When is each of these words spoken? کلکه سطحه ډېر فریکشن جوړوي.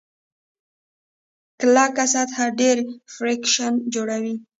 کلکه 1.59 2.03
سطحه 2.13 2.45
ډېر 2.59 2.77
فریکشن 3.13 3.73
جوړوي. 3.93 4.35